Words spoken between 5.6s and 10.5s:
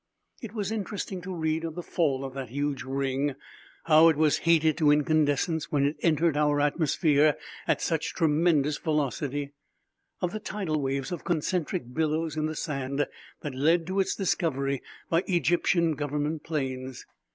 when it entered our atmosphere at such tremendous velocity; of the